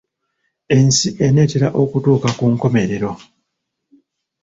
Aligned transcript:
Ensi 0.75 1.07
enaatera 1.25 1.67
okutuuka 1.81 2.29
ku 2.37 2.45
nkomerero. 2.53 3.11